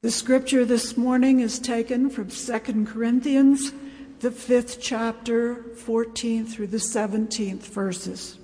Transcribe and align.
The 0.00 0.12
scripture 0.12 0.64
this 0.64 0.96
morning 0.96 1.40
is 1.40 1.58
taken 1.58 2.08
from 2.08 2.30
2 2.30 2.84
Corinthians, 2.84 3.72
the 4.20 4.30
fifth 4.30 4.80
chapter, 4.80 5.56
14th 5.74 6.50
through 6.50 6.68
the 6.68 6.76
17th 6.76 7.62
verses. 7.62 8.38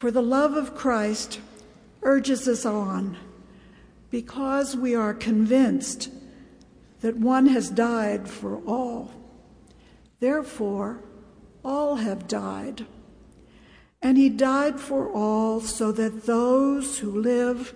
For 0.00 0.10
the 0.10 0.20
love 0.20 0.54
of 0.54 0.74
Christ 0.74 1.38
urges 2.02 2.48
us 2.48 2.66
on, 2.66 3.16
because 4.10 4.76
we 4.76 4.92
are 4.96 5.14
convinced 5.14 6.10
that 7.00 7.16
one 7.16 7.46
has 7.46 7.70
died 7.70 8.28
for 8.28 8.56
all. 8.66 9.12
Therefore, 10.18 10.98
all 11.64 11.94
have 11.94 12.26
died. 12.26 12.86
And 14.02 14.18
he 14.18 14.30
died 14.30 14.80
for 14.80 15.08
all 15.12 15.60
so 15.60 15.92
that 15.92 16.26
those 16.26 16.98
who 16.98 17.20
live 17.20 17.72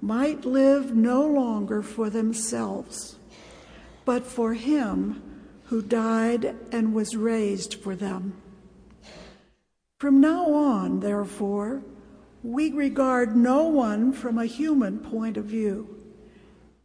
might 0.00 0.44
live 0.44 0.94
no 0.94 1.26
longer 1.26 1.82
for 1.82 2.10
themselves, 2.10 3.16
but 4.04 4.24
for 4.24 4.54
him 4.54 5.22
who 5.66 5.82
died 5.82 6.56
and 6.72 6.94
was 6.94 7.16
raised 7.16 7.74
for 7.74 7.94
them. 7.94 8.34
From 9.98 10.20
now 10.20 10.54
on, 10.54 11.00
therefore, 11.00 11.82
we 12.42 12.70
regard 12.70 13.36
no 13.36 13.64
one 13.64 14.12
from 14.12 14.38
a 14.38 14.46
human 14.46 15.00
point 15.00 15.36
of 15.36 15.44
view. 15.46 15.96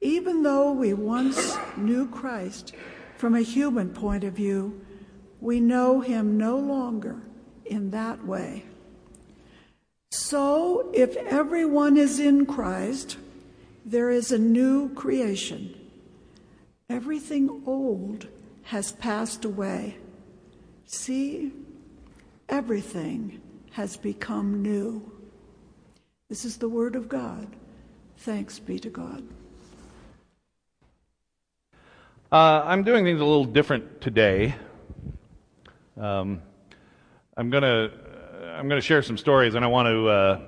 Even 0.01 0.43
though 0.43 0.71
we 0.71 0.93
once 0.93 1.55
knew 1.77 2.07
Christ 2.07 2.73
from 3.15 3.35
a 3.35 3.41
human 3.41 3.91
point 3.91 4.23
of 4.23 4.33
view, 4.33 4.81
we 5.39 5.59
know 5.59 6.01
him 6.01 6.37
no 6.37 6.57
longer 6.57 7.21
in 7.65 7.91
that 7.91 8.25
way. 8.25 8.65
So, 10.13 10.91
if 10.93 11.15
everyone 11.15 11.97
is 11.97 12.19
in 12.19 12.45
Christ, 12.45 13.17
there 13.83 14.11
is 14.11 14.31
a 14.31 14.37
new 14.37 14.93
creation. 14.93 15.73
Everything 16.87 17.63
old 17.65 18.27
has 18.61 18.91
passed 18.91 19.43
away. 19.43 19.97
See, 20.85 21.51
everything 22.47 23.41
has 23.71 23.97
become 23.97 24.61
new. 24.61 25.11
This 26.29 26.45
is 26.45 26.57
the 26.57 26.69
Word 26.69 26.95
of 26.95 27.09
God. 27.09 27.47
Thanks 28.17 28.59
be 28.59 28.77
to 28.81 28.91
God. 28.91 29.23
Uh, 32.31 32.61
I'm 32.65 32.83
doing 32.83 33.03
things 33.03 33.19
a 33.19 33.25
little 33.25 33.45
different 33.45 33.99
today. 33.99 34.53
Um, 35.97 36.43
I'm 37.35 37.49
going 37.49 37.63
to 37.63 38.02
I'm 38.43 38.67
going 38.67 38.81
to 38.81 38.85
share 38.85 39.01
some 39.01 39.17
stories, 39.17 39.55
and 39.55 39.63
I 39.63 39.67
want 39.67 39.87
to 39.87 40.07
uh, 40.07 40.39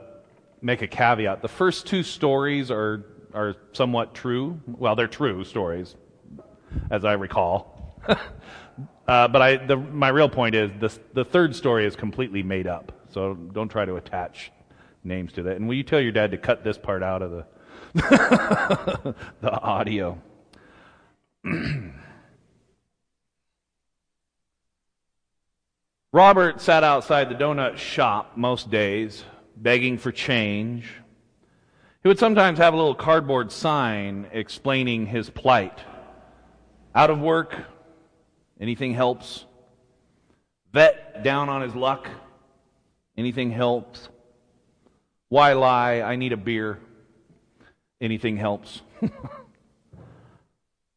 make 0.61 0.81
a 0.81 0.87
caveat. 0.87 1.41
The 1.41 1.47
first 1.47 1.87
two 1.87 2.03
stories 2.03 2.71
are 2.71 3.05
are 3.33 3.55
somewhat 3.73 4.13
true. 4.13 4.59
Well, 4.65 4.95
they're 4.95 5.07
true 5.07 5.43
stories, 5.43 5.95
as 6.89 7.03
I 7.03 7.13
recall. 7.13 7.99
uh, 8.07 9.27
but 9.27 9.41
I, 9.41 9.57
the, 9.57 9.75
my 9.75 10.09
real 10.09 10.29
point 10.29 10.55
is 10.55 10.71
the 10.79 10.97
the 11.13 11.25
third 11.25 11.55
story 11.55 11.85
is 11.85 11.95
completely 11.95 12.43
made 12.43 12.67
up. 12.67 12.91
So 13.09 13.33
don't 13.33 13.69
try 13.69 13.85
to 13.85 13.95
attach 13.95 14.51
names 15.03 15.33
to 15.33 15.43
that. 15.43 15.55
And 15.57 15.67
will 15.67 15.75
you 15.75 15.83
tell 15.83 15.99
your 15.99 16.11
dad 16.11 16.31
to 16.31 16.37
cut 16.37 16.63
this 16.63 16.77
part 16.77 17.03
out 17.03 17.21
of 17.21 17.31
the 17.31 17.45
the 19.41 19.51
audio? 19.51 20.21
Robert 26.15 26.61
sat 26.61 26.85
outside 26.85 27.27
the 27.27 27.35
donut 27.35 27.75
shop 27.75 28.37
most 28.37 28.71
days, 28.71 29.25
begging 29.57 29.97
for 29.97 30.13
change. 30.13 30.89
He 32.03 32.07
would 32.07 32.19
sometimes 32.19 32.57
have 32.57 32.73
a 32.73 32.77
little 32.77 32.95
cardboard 32.95 33.51
sign 33.51 34.25
explaining 34.31 35.07
his 35.07 35.29
plight. 35.29 35.77
Out 36.95 37.09
of 37.09 37.19
work, 37.19 37.53
anything 38.61 38.93
helps. 38.93 39.43
Vet 40.71 41.21
down 41.21 41.49
on 41.49 41.61
his 41.61 41.75
luck, 41.75 42.07
anything 43.17 43.51
helps. 43.51 44.07
Why 45.27 45.51
lie? 45.51 45.99
I 45.99 46.15
need 46.15 46.31
a 46.31 46.37
beer. 46.37 46.79
Anything 47.99 48.37
helps. 48.37 48.83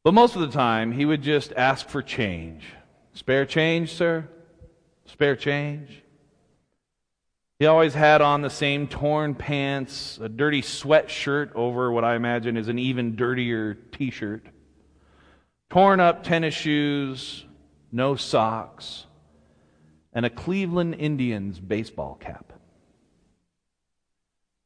but 0.04 0.14
most 0.14 0.36
of 0.36 0.42
the 0.42 0.56
time, 0.56 0.92
he 0.92 1.04
would 1.04 1.22
just 1.22 1.52
ask 1.56 1.88
for 1.88 2.02
change. 2.02 2.62
Spare 3.14 3.46
change, 3.46 3.94
sir? 3.94 4.28
Spare 5.08 5.36
change. 5.36 6.02
He 7.58 7.66
always 7.66 7.94
had 7.94 8.20
on 8.20 8.42
the 8.42 8.50
same 8.50 8.86
torn 8.86 9.34
pants, 9.34 10.18
a 10.22 10.28
dirty 10.28 10.62
sweatshirt 10.62 11.52
over 11.54 11.90
what 11.90 12.04
I 12.04 12.14
imagine 12.14 12.56
is 12.56 12.68
an 12.68 12.78
even 12.78 13.16
dirtier 13.16 13.74
t 13.74 14.10
shirt, 14.10 14.46
torn 15.70 15.98
up 15.98 16.22
tennis 16.22 16.54
shoes, 16.54 17.44
no 17.90 18.14
socks, 18.14 19.06
and 20.12 20.24
a 20.24 20.30
Cleveland 20.30 20.94
Indians 20.94 21.58
baseball 21.58 22.16
cap. 22.20 22.52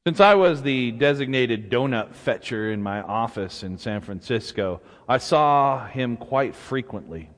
Since 0.04 0.20
I 0.20 0.34
was 0.34 0.62
the 0.62 0.90
designated 0.90 1.70
donut 1.70 2.14
fetcher 2.14 2.72
in 2.72 2.82
my 2.82 3.00
office 3.00 3.62
in 3.62 3.78
San 3.78 4.00
Francisco, 4.00 4.82
I 5.08 5.18
saw 5.18 5.86
him 5.86 6.16
quite 6.16 6.56
frequently. 6.56 7.30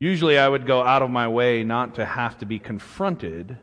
Usually 0.00 0.38
I 0.38 0.48
would 0.48 0.64
go 0.64 0.82
out 0.82 1.02
of 1.02 1.10
my 1.10 1.26
way 1.26 1.64
not 1.64 1.96
to 1.96 2.04
have 2.04 2.38
to 2.38 2.46
be 2.46 2.60
confronted, 2.60 3.58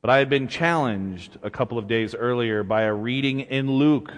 but 0.00 0.08
I 0.08 0.18
had 0.18 0.30
been 0.30 0.46
challenged 0.46 1.36
a 1.42 1.50
couple 1.50 1.78
of 1.78 1.88
days 1.88 2.14
earlier 2.14 2.62
by 2.62 2.82
a 2.82 2.94
reading 2.94 3.40
in 3.40 3.72
Luke 3.72 4.12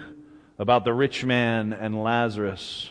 about 0.58 0.84
the 0.84 0.92
rich 0.92 1.24
man 1.24 1.72
and 1.72 2.02
Lazarus. 2.02 2.90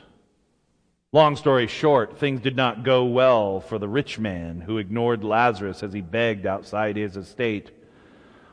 Long 1.12 1.36
story 1.36 1.68
short, 1.68 2.18
things 2.18 2.42
did 2.42 2.56
not 2.56 2.84
go 2.84 3.06
well 3.06 3.62
for 3.62 3.78
the 3.78 3.88
rich 3.88 4.18
man 4.18 4.62
who 4.62 4.80
ignored 4.80 5.24
Lazarus 5.24 5.84
as 5.84 5.94
he 5.94 6.02
begged 6.02 6.48
outside 6.48 6.96
his 6.96 7.16
estate. 7.16 7.70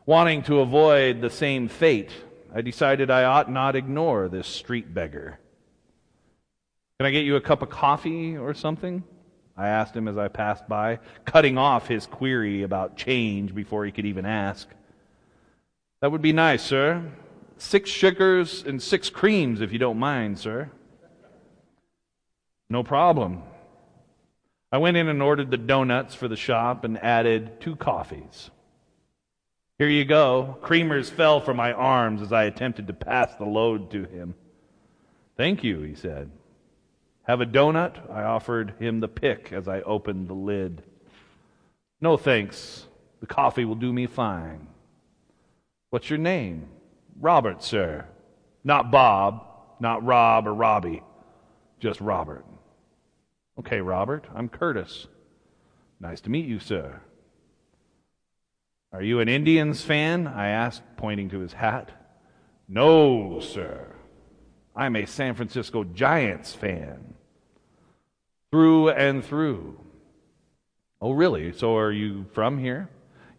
Wanting 0.04 0.42
to 0.42 0.60
avoid 0.60 1.22
the 1.22 1.30
same 1.30 1.68
fate, 1.68 2.10
I 2.54 2.60
decided 2.60 3.10
I 3.10 3.24
ought 3.24 3.50
not 3.50 3.76
ignore 3.76 4.28
this 4.28 4.46
street 4.46 4.92
beggar. 4.92 5.38
Can 6.98 7.06
I 7.06 7.10
get 7.10 7.24
you 7.24 7.36
a 7.36 7.40
cup 7.40 7.62
of 7.62 7.70
coffee 7.70 8.36
or 8.36 8.52
something? 8.52 9.04
I 9.60 9.68
asked 9.68 9.94
him 9.94 10.08
as 10.08 10.16
I 10.16 10.28
passed 10.28 10.66
by, 10.66 11.00
cutting 11.26 11.58
off 11.58 11.86
his 11.86 12.06
query 12.06 12.62
about 12.62 12.96
change 12.96 13.54
before 13.54 13.84
he 13.84 13.92
could 13.92 14.06
even 14.06 14.24
ask. 14.24 14.66
That 16.00 16.10
would 16.10 16.22
be 16.22 16.32
nice, 16.32 16.62
sir. 16.62 17.02
Six 17.58 17.90
sugars 17.90 18.64
and 18.66 18.80
six 18.80 19.10
creams, 19.10 19.60
if 19.60 19.70
you 19.70 19.78
don't 19.78 19.98
mind, 19.98 20.38
sir. 20.38 20.70
No 22.70 22.82
problem. 22.82 23.42
I 24.72 24.78
went 24.78 24.96
in 24.96 25.08
and 25.08 25.20
ordered 25.20 25.50
the 25.50 25.58
donuts 25.58 26.14
for 26.14 26.26
the 26.26 26.36
shop 26.36 26.84
and 26.84 26.96
added 26.96 27.60
two 27.60 27.76
coffees. 27.76 28.50
Here 29.76 29.90
you 29.90 30.06
go. 30.06 30.56
Creamers 30.62 31.10
fell 31.10 31.38
from 31.38 31.58
my 31.58 31.74
arms 31.74 32.22
as 32.22 32.32
I 32.32 32.44
attempted 32.44 32.86
to 32.86 32.94
pass 32.94 33.34
the 33.34 33.44
load 33.44 33.90
to 33.90 34.04
him. 34.04 34.34
Thank 35.36 35.62
you, 35.62 35.82
he 35.82 35.94
said. 35.94 36.30
Have 37.30 37.40
a 37.40 37.46
donut? 37.46 38.10
I 38.10 38.24
offered 38.24 38.74
him 38.80 38.98
the 38.98 39.06
pick 39.06 39.52
as 39.52 39.68
I 39.68 39.82
opened 39.82 40.26
the 40.26 40.34
lid. 40.34 40.82
No 42.00 42.16
thanks. 42.16 42.88
The 43.20 43.28
coffee 43.28 43.64
will 43.64 43.76
do 43.76 43.92
me 43.92 44.08
fine. 44.08 44.66
What's 45.90 46.10
your 46.10 46.18
name? 46.18 46.66
Robert, 47.20 47.62
sir. 47.62 48.04
Not 48.64 48.90
Bob, 48.90 49.46
not 49.78 50.04
Rob 50.04 50.48
or 50.48 50.54
Robbie. 50.54 51.04
Just 51.78 52.00
Robert. 52.00 52.44
Okay, 53.60 53.80
Robert. 53.80 54.26
I'm 54.34 54.48
Curtis. 54.48 55.06
Nice 56.00 56.20
to 56.22 56.30
meet 56.30 56.46
you, 56.46 56.58
sir. 56.58 57.00
Are 58.92 59.04
you 59.04 59.20
an 59.20 59.28
Indians 59.28 59.82
fan? 59.82 60.26
I 60.26 60.48
asked, 60.48 60.82
pointing 60.96 61.30
to 61.30 61.38
his 61.38 61.52
hat. 61.52 61.92
No, 62.66 63.38
sir. 63.38 63.86
I'm 64.74 64.96
a 64.96 65.06
San 65.06 65.36
Francisco 65.36 65.84
Giants 65.84 66.54
fan 66.54 67.14
through 68.50 68.90
and 68.90 69.24
through. 69.24 69.78
Oh, 71.00 71.12
really? 71.12 71.52
So 71.52 71.76
are 71.76 71.92
you 71.92 72.26
from 72.32 72.58
here? 72.58 72.90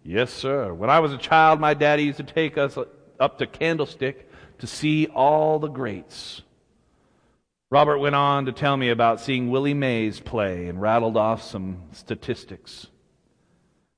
Yes, 0.03 0.31
sir. 0.31 0.73
When 0.73 0.89
I 0.89 0.99
was 0.99 1.13
a 1.13 1.17
child, 1.17 1.59
my 1.59 1.73
daddy 1.73 2.03
used 2.03 2.17
to 2.17 2.23
take 2.23 2.57
us 2.57 2.77
up 3.19 3.37
to 3.37 3.45
Candlestick 3.45 4.29
to 4.59 4.67
see 4.67 5.07
all 5.07 5.59
the 5.59 5.67
greats. 5.67 6.41
Robert 7.69 7.99
went 7.99 8.15
on 8.15 8.45
to 8.47 8.51
tell 8.51 8.75
me 8.75 8.89
about 8.89 9.21
seeing 9.21 9.49
Willie 9.49 9.73
Mays 9.73 10.19
play 10.19 10.67
and 10.67 10.81
rattled 10.81 11.17
off 11.17 11.43
some 11.43 11.83
statistics. 11.91 12.87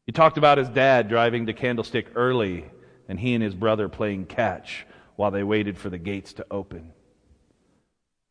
He 0.05 0.11
talked 0.11 0.37
about 0.37 0.57
his 0.57 0.69
dad 0.69 1.07
driving 1.07 1.45
to 1.45 1.53
Candlestick 1.53 2.07
early 2.15 2.65
and 3.07 3.19
he 3.19 3.33
and 3.33 3.43
his 3.43 3.55
brother 3.55 3.89
playing 3.89 4.25
catch 4.25 4.85
while 5.15 5.31
they 5.31 5.43
waited 5.43 5.77
for 5.77 5.89
the 5.89 5.97
gates 5.97 6.33
to 6.33 6.45
open. 6.51 6.91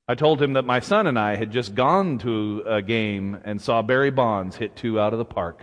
I 0.08 0.14
told 0.14 0.42
him 0.42 0.54
that 0.54 0.64
my 0.64 0.80
son 0.80 1.06
and 1.06 1.18
I 1.18 1.36
had 1.36 1.52
just 1.52 1.74
gone 1.74 2.18
to 2.18 2.64
a 2.66 2.82
game 2.82 3.38
and 3.44 3.60
saw 3.60 3.82
Barry 3.82 4.10
Bonds 4.10 4.56
hit 4.56 4.74
two 4.74 4.98
out 4.98 5.12
of 5.12 5.18
the 5.18 5.24
park. 5.24 5.60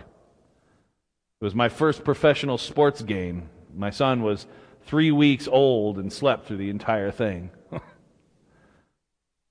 It 1.40 1.44
was 1.44 1.54
my 1.54 1.68
first 1.68 2.04
professional 2.04 2.56
sports 2.58 3.02
game. 3.02 3.50
My 3.74 3.90
son 3.90 4.22
was 4.22 4.46
three 4.86 5.10
weeks 5.10 5.46
old 5.46 5.98
and 5.98 6.12
slept 6.12 6.46
through 6.46 6.56
the 6.56 6.70
entire 6.70 7.10
thing. 7.10 7.50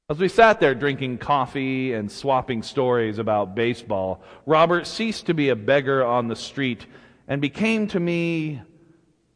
As 0.09 0.18
we 0.18 0.27
sat 0.27 0.59
there 0.59 0.74
drinking 0.74 1.19
coffee 1.19 1.94
and 1.94 2.12
swapping 2.12 2.63
stories 2.63 3.19
about 3.19 3.53
baseball, 3.53 4.24
Robert 4.47 4.88
ceased 4.88 5.27
to 5.27 5.35
be 5.35 5.50
a 5.50 5.56
beggar 5.56 6.03
on 6.03 6.27
the 6.27 6.35
street 6.35 6.88
and 7.27 7.39
became 7.39 7.88
to 7.89 8.00
me 8.00 8.62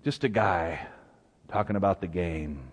just 0.03 0.23
a 0.23 0.29
guy 0.29 0.88
talking 1.47 1.75
about 1.75 2.01
the 2.01 2.07
game. 2.07 2.72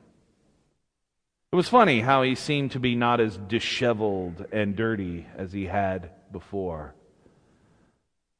It 1.52 1.56
was 1.56 1.68
funny 1.68 2.00
how 2.00 2.22
he 2.22 2.34
seemed 2.34 2.72
to 2.72 2.80
be 2.80 2.94
not 2.94 3.20
as 3.20 3.36
disheveled 3.36 4.46
and 4.52 4.76
dirty 4.76 5.26
as 5.36 5.52
he 5.52 5.66
had 5.66 6.10
before. 6.30 6.94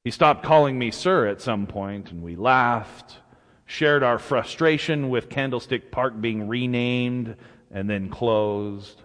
He 0.05 0.11
stopped 0.11 0.45
calling 0.45 0.79
me 0.79 0.91
sir 0.91 1.27
at 1.27 1.41
some 1.41 1.67
point, 1.67 2.13
and 2.13 2.23
we 2.23 2.37
laughed, 2.37 3.19
shared 3.67 4.03
our 4.03 4.19
frustration 4.19 5.11
with 5.11 5.29
Candlestick 5.29 5.91
Park 5.91 6.21
being 6.21 6.49
renamed 6.49 7.37
and 7.71 7.91
then 7.91 8.09
closed 8.09 9.03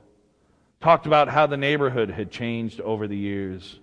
talked 0.85 1.07
about 1.07 1.27
how 1.27 1.47
the 1.47 1.57
neighborhood 1.57 2.11
had 2.11 2.29
changed 2.29 2.79
over 2.79 3.07
the 3.07 3.17
years. 3.17 3.79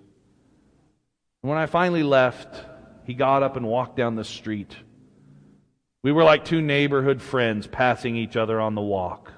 When 1.41 1.59
I 1.59 1.67
finally 1.67 2.05
left, 2.05 2.65
he 3.03 3.13
got 3.13 3.43
up 3.43 3.57
and 3.57 3.67
walked 3.67 3.97
down 3.97 4.15
the 4.15 4.23
street. 4.23 4.77
We 6.05 6.13
were 6.13 6.23
like 6.23 6.45
two 6.45 6.61
neighborhood 6.61 7.21
friends 7.21 7.67
passing 7.67 8.15
each 8.15 8.37
other 8.37 8.61
on 8.61 8.77
the 8.77 8.81
walk. 8.83 9.33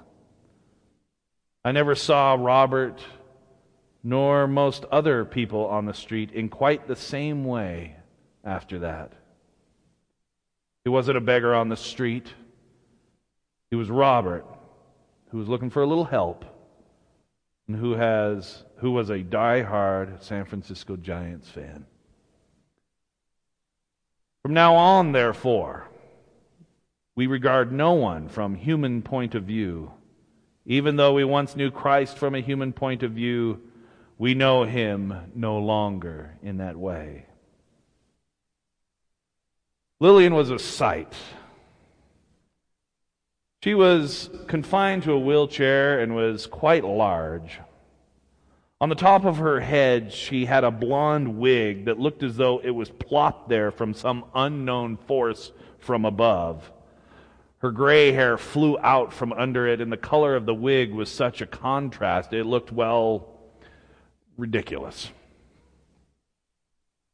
I 1.64 1.72
never 1.72 1.94
saw 1.94 2.34
Robert 2.34 3.00
nor 4.02 4.46
most 4.46 4.84
other 4.92 5.24
people 5.24 5.66
on 5.66 5.86
the 5.86 5.94
street 5.94 6.30
in 6.32 6.50
quite 6.50 6.86
the 6.86 6.96
same 6.96 7.44
way 7.44 7.96
after 8.44 8.80
that. 8.80 9.12
He 10.84 10.90
wasn't 10.90 11.16
a 11.16 11.22
beggar 11.22 11.54
on 11.54 11.70
the 11.70 11.76
street. 11.76 12.34
He 13.70 13.76
was 13.76 13.88
Robert, 13.88 14.44
who 15.30 15.38
was 15.38 15.48
looking 15.48 15.70
for 15.70 15.82
a 15.82 15.86
little 15.86 16.04
help 16.04 16.44
and 17.66 17.76
who 17.76 17.94
has 17.94 18.64
who 18.76 18.90
was 18.90 19.08
a 19.08 19.22
die-hard 19.22 20.22
San 20.22 20.44
Francisco 20.44 20.96
Giants 20.96 21.48
fan. 21.48 21.86
From 24.42 24.52
now 24.52 24.74
on, 24.74 25.12
therefore, 25.12 25.88
we 27.16 27.26
regard 27.26 27.72
no 27.72 27.94
one 27.94 28.28
from 28.28 28.54
human 28.54 29.00
point 29.00 29.34
of 29.34 29.44
view. 29.44 29.92
Even 30.66 30.96
though 30.96 31.12
we 31.12 31.24
once 31.24 31.56
knew 31.56 31.70
Christ 31.70 32.16
from 32.16 32.34
a 32.34 32.40
human 32.40 32.72
point 32.72 33.02
of 33.02 33.12
view, 33.12 33.60
we 34.18 34.34
know 34.34 34.64
him 34.64 35.14
no 35.34 35.58
longer 35.58 36.36
in 36.42 36.58
that 36.58 36.76
way. 36.76 37.26
Lillian 40.00 40.34
was 40.34 40.50
a 40.50 40.58
sight. 40.58 41.14
She 43.62 43.74
was 43.74 44.30
confined 44.46 45.04
to 45.04 45.12
a 45.12 45.18
wheelchair 45.18 46.00
and 46.00 46.14
was 46.14 46.46
quite 46.46 46.84
large. 46.84 47.60
On 48.80 48.88
the 48.88 48.94
top 48.94 49.24
of 49.24 49.38
her 49.38 49.60
head, 49.60 50.12
she 50.12 50.44
had 50.44 50.64
a 50.64 50.70
blonde 50.70 51.38
wig 51.38 51.86
that 51.86 51.98
looked 51.98 52.22
as 52.22 52.36
though 52.36 52.58
it 52.58 52.70
was 52.70 52.90
plopped 52.90 53.48
there 53.48 53.70
from 53.70 53.94
some 53.94 54.24
unknown 54.34 54.96
force 54.96 55.52
from 55.78 56.04
above. 56.04 56.70
Her 57.64 57.70
gray 57.70 58.12
hair 58.12 58.36
flew 58.36 58.76
out 58.80 59.10
from 59.10 59.32
under 59.32 59.66
it, 59.66 59.80
and 59.80 59.90
the 59.90 59.96
color 59.96 60.36
of 60.36 60.44
the 60.44 60.52
wig 60.52 60.92
was 60.92 61.10
such 61.10 61.40
a 61.40 61.46
contrast, 61.46 62.34
it 62.34 62.44
looked, 62.44 62.70
well, 62.70 63.40
ridiculous. 64.36 65.10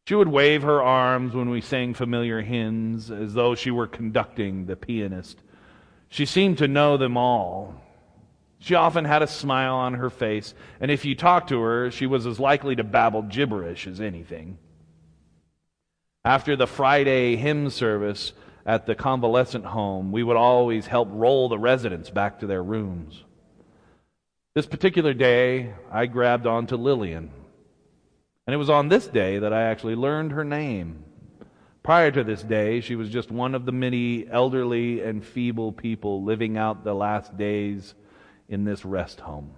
She 0.08 0.16
would 0.16 0.26
wave 0.26 0.62
her 0.62 0.82
arms 0.82 1.34
when 1.34 1.50
we 1.50 1.60
sang 1.60 1.94
familiar 1.94 2.42
hymns 2.42 3.12
as 3.12 3.32
though 3.32 3.54
she 3.54 3.70
were 3.70 3.86
conducting 3.86 4.66
the 4.66 4.74
pianist. 4.74 5.38
She 6.08 6.26
seemed 6.26 6.58
to 6.58 6.66
know 6.66 6.96
them 6.96 7.16
all. 7.16 7.80
She 8.58 8.74
often 8.74 9.04
had 9.04 9.22
a 9.22 9.28
smile 9.28 9.76
on 9.76 9.94
her 9.94 10.10
face, 10.10 10.52
and 10.80 10.90
if 10.90 11.04
you 11.04 11.14
talked 11.14 11.50
to 11.50 11.60
her, 11.60 11.92
she 11.92 12.06
was 12.06 12.26
as 12.26 12.40
likely 12.40 12.74
to 12.74 12.82
babble 12.82 13.22
gibberish 13.22 13.86
as 13.86 14.00
anything. 14.00 14.58
After 16.24 16.56
the 16.56 16.66
Friday 16.66 17.36
hymn 17.36 17.70
service 17.70 18.32
at 18.70 18.86
the 18.86 18.94
convalescent 18.94 19.64
home, 19.64 20.12
we 20.12 20.22
would 20.22 20.36
always 20.36 20.86
help 20.86 21.08
roll 21.10 21.48
the 21.48 21.58
residents 21.58 22.08
back 22.08 22.38
to 22.38 22.46
their 22.46 22.62
rooms. 22.62 23.24
This 24.54 24.66
particular 24.66 25.12
day, 25.12 25.74
I 25.90 26.06
grabbed 26.06 26.46
onto 26.46 26.76
Lillian. 26.76 27.32
And 28.46 28.54
it 28.54 28.58
was 28.58 28.70
on 28.70 28.88
this 28.88 29.08
day 29.08 29.40
that 29.40 29.52
I 29.52 29.62
actually 29.62 29.96
learned 29.96 30.30
her 30.30 30.44
name. 30.44 31.02
Prior 31.82 32.12
to 32.12 32.22
this 32.22 32.44
day, 32.44 32.80
she 32.80 32.94
was 32.94 33.10
just 33.10 33.32
one 33.32 33.56
of 33.56 33.66
the 33.66 33.72
many 33.72 34.28
elderly 34.30 35.00
and 35.02 35.24
feeble 35.24 35.72
people 35.72 36.22
living 36.22 36.56
out 36.56 36.84
the 36.84 36.94
last 36.94 37.36
days 37.36 37.94
in 38.48 38.62
this 38.62 38.84
rest 38.84 39.18
home. 39.18 39.50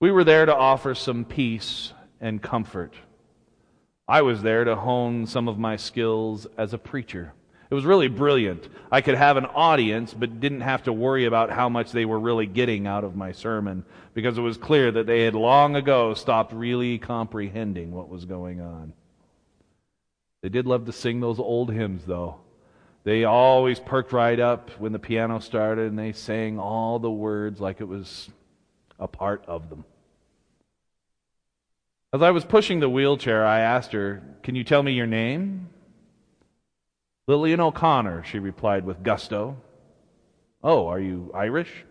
We 0.00 0.10
were 0.10 0.24
there 0.24 0.46
to 0.46 0.56
offer 0.56 0.94
some 0.94 1.26
peace 1.26 1.92
and 2.22 2.40
comfort. 2.40 2.94
I 4.12 4.20
was 4.20 4.42
there 4.42 4.64
to 4.64 4.76
hone 4.76 5.24
some 5.24 5.48
of 5.48 5.58
my 5.58 5.76
skills 5.76 6.46
as 6.58 6.74
a 6.74 6.78
preacher. 6.78 7.32
It 7.70 7.74
was 7.74 7.86
really 7.86 8.08
brilliant. 8.08 8.68
I 8.90 9.00
could 9.00 9.14
have 9.14 9.38
an 9.38 9.46
audience, 9.46 10.12
but 10.12 10.38
didn't 10.38 10.60
have 10.60 10.82
to 10.82 10.92
worry 10.92 11.24
about 11.24 11.48
how 11.48 11.70
much 11.70 11.92
they 11.92 12.04
were 12.04 12.20
really 12.20 12.44
getting 12.44 12.86
out 12.86 13.04
of 13.04 13.16
my 13.16 13.32
sermon 13.32 13.86
because 14.12 14.36
it 14.36 14.42
was 14.42 14.58
clear 14.58 14.92
that 14.92 15.06
they 15.06 15.22
had 15.24 15.34
long 15.34 15.76
ago 15.76 16.12
stopped 16.12 16.52
really 16.52 16.98
comprehending 16.98 17.90
what 17.90 18.10
was 18.10 18.26
going 18.26 18.60
on. 18.60 18.92
They 20.42 20.50
did 20.50 20.66
love 20.66 20.84
to 20.84 20.92
sing 20.92 21.20
those 21.20 21.38
old 21.38 21.72
hymns, 21.72 22.04
though. 22.04 22.36
They 23.04 23.24
always 23.24 23.80
perked 23.80 24.12
right 24.12 24.38
up 24.38 24.68
when 24.78 24.92
the 24.92 24.98
piano 24.98 25.38
started 25.38 25.88
and 25.88 25.98
they 25.98 26.12
sang 26.12 26.58
all 26.58 26.98
the 26.98 27.10
words 27.10 27.62
like 27.62 27.80
it 27.80 27.88
was 27.88 28.28
a 29.00 29.08
part 29.08 29.42
of 29.46 29.70
them. 29.70 29.86
As 32.14 32.20
I 32.20 32.30
was 32.30 32.44
pushing 32.44 32.80
the 32.80 32.90
wheelchair, 32.90 33.46
I 33.46 33.60
asked 33.60 33.92
her, 33.92 34.22
Can 34.42 34.54
you 34.54 34.64
tell 34.64 34.82
me 34.82 34.92
your 34.92 35.06
name? 35.06 35.70
Lillian 37.26 37.60
O'Connor, 37.60 38.24
she 38.24 38.38
replied 38.38 38.84
with 38.84 39.02
gusto. 39.02 39.56
Oh, 40.62 40.88
are 40.88 41.00
you 41.00 41.30
Irish? 41.34 41.86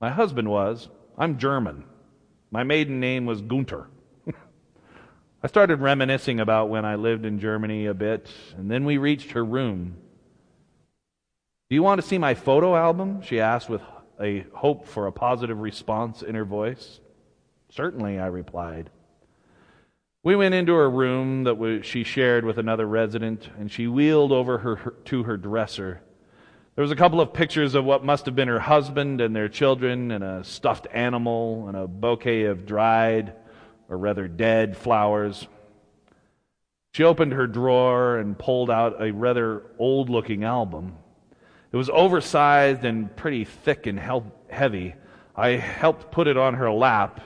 My 0.00 0.10
husband 0.10 0.48
was. 0.48 0.88
I'm 1.18 1.38
German. 1.38 1.84
My 2.50 2.64
maiden 2.64 3.00
name 3.00 3.26
was 3.26 3.42
Gunter. 3.42 3.88
I 5.42 5.46
started 5.46 5.80
reminiscing 5.80 6.40
about 6.40 6.70
when 6.70 6.86
I 6.86 6.94
lived 6.94 7.26
in 7.26 7.38
Germany 7.38 7.84
a 7.84 7.94
bit, 7.94 8.30
and 8.56 8.70
then 8.70 8.86
we 8.86 8.96
reached 8.96 9.32
her 9.32 9.44
room. 9.44 9.98
Do 11.68 11.74
you 11.74 11.82
want 11.82 12.00
to 12.00 12.06
see 12.06 12.16
my 12.16 12.34
photo 12.34 12.74
album? 12.76 13.20
She 13.20 13.40
asked 13.40 13.68
with 13.68 13.82
a 14.18 14.46
hope 14.54 14.86
for 14.86 15.06
a 15.06 15.12
positive 15.12 15.58
response 15.58 16.22
in 16.22 16.34
her 16.34 16.44
voice. 16.46 17.00
Certainly, 17.68 18.18
I 18.18 18.26
replied. 18.26 18.88
We 20.24 20.36
went 20.36 20.54
into 20.54 20.72
her 20.72 20.88
room 20.88 21.44
that 21.44 21.82
she 21.84 22.02
shared 22.02 22.46
with 22.46 22.56
another 22.56 22.86
resident, 22.86 23.50
and 23.58 23.70
she 23.70 23.86
wheeled 23.86 24.32
over 24.32 24.56
her, 24.56 24.94
to 25.04 25.24
her 25.24 25.36
dresser. 25.36 26.00
There 26.74 26.82
was 26.82 26.90
a 26.90 26.96
couple 26.96 27.20
of 27.20 27.34
pictures 27.34 27.74
of 27.74 27.84
what 27.84 28.06
must 28.06 28.24
have 28.24 28.34
been 28.34 28.48
her 28.48 28.58
husband 28.58 29.20
and 29.20 29.36
their 29.36 29.50
children, 29.50 30.10
and 30.10 30.24
a 30.24 30.42
stuffed 30.42 30.86
animal, 30.94 31.68
and 31.68 31.76
a 31.76 31.86
bouquet 31.86 32.44
of 32.44 32.64
dried 32.64 33.34
or 33.90 33.98
rather 33.98 34.26
dead 34.26 34.78
flowers. 34.78 35.46
She 36.94 37.04
opened 37.04 37.32
her 37.32 37.46
drawer 37.46 38.16
and 38.16 38.38
pulled 38.38 38.70
out 38.70 39.02
a 39.02 39.12
rather 39.12 39.64
old 39.78 40.08
looking 40.08 40.42
album. 40.42 40.94
It 41.70 41.76
was 41.76 41.90
oversized 41.90 42.86
and 42.86 43.14
pretty 43.14 43.44
thick 43.44 43.86
and 43.86 44.00
heavy. 44.48 44.94
I 45.36 45.50
helped 45.50 46.10
put 46.10 46.28
it 46.28 46.38
on 46.38 46.54
her 46.54 46.72
lap, 46.72 47.20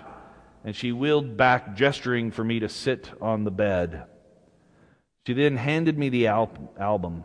and 0.68 0.76
she 0.76 0.92
wheeled 0.92 1.34
back, 1.34 1.74
gesturing 1.74 2.30
for 2.30 2.44
me 2.44 2.60
to 2.60 2.68
sit 2.68 3.10
on 3.22 3.44
the 3.44 3.50
bed. 3.50 4.04
She 5.26 5.32
then 5.32 5.56
handed 5.56 5.96
me 5.96 6.10
the 6.10 6.26
al- 6.26 6.74
album. 6.78 7.24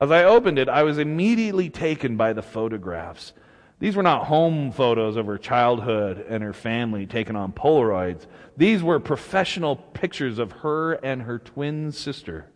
As 0.00 0.10
I 0.10 0.24
opened 0.24 0.58
it, 0.58 0.68
I 0.68 0.82
was 0.82 0.98
immediately 0.98 1.70
taken 1.70 2.16
by 2.16 2.32
the 2.32 2.42
photographs. 2.42 3.32
These 3.78 3.94
were 3.94 4.02
not 4.02 4.26
home 4.26 4.72
photos 4.72 5.14
of 5.14 5.26
her 5.26 5.38
childhood 5.38 6.26
and 6.28 6.42
her 6.42 6.52
family 6.52 7.06
taken 7.06 7.36
on 7.36 7.52
Polaroids. 7.52 8.26
These 8.56 8.82
were 8.82 8.98
professional 8.98 9.76
pictures 9.76 10.40
of 10.40 10.50
her 10.50 10.94
and 10.94 11.22
her 11.22 11.38
twin 11.38 11.92
sister. 11.92 12.50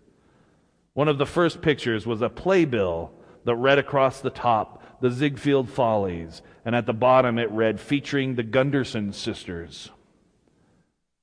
One 0.95 1.07
of 1.07 1.19
the 1.19 1.27
first 1.27 1.63
pictures 1.63 2.09
was 2.09 2.23
a 2.23 2.29
playbill 2.29 3.13
that 3.45 3.55
read 3.55 3.79
across 3.79 4.21
the 4.21 4.31
top, 4.31 4.83
The 5.05 5.11
Ziegfeld 5.11 5.69
Follies, 5.69 6.41
and 6.65 6.75
at 6.75 6.87
the 6.87 6.95
bottom 6.95 7.39
it 7.39 7.51
read, 7.51 7.79
featuring 7.79 8.37
the 8.37 8.43
Gunderson 8.43 9.13
sisters. 9.13 9.91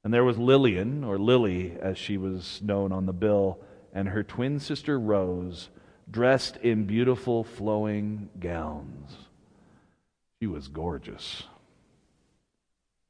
And 0.03 0.13
there 0.13 0.23
was 0.23 0.37
Lillian, 0.37 1.03
or 1.03 1.17
Lily 1.17 1.75
as 1.81 1.97
she 1.97 2.15
was 2.15 2.61
known 2.61 2.91
on 2.91 3.07
the 3.07 3.11
bill, 3.11 3.57
and 3.91 4.09
her 4.09 4.21
twin 4.21 4.59
sister 4.59 4.99
Rose, 4.99 5.69
dressed 6.11 6.57
in 6.57 6.85
beautiful 6.85 7.43
flowing 7.43 8.29
gowns. 8.39 9.17
She 10.39 10.45
was 10.45 10.67
gorgeous. 10.67 11.45